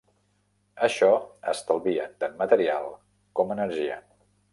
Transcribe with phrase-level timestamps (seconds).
[0.87, 1.09] Això
[1.51, 2.89] estalvia tant material
[3.41, 3.99] com energia.